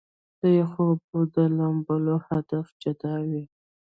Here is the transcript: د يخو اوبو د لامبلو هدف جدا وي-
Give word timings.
د 0.39 0.41
يخو 0.59 0.81
اوبو 0.91 1.19
د 1.35 1.37
لامبلو 1.57 2.15
هدف 2.27 2.65
جدا 2.81 3.13
وي- 3.29 3.43